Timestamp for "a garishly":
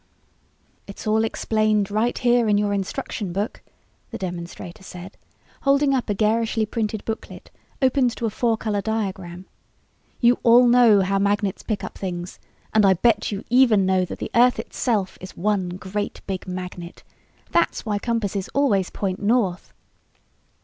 6.09-6.65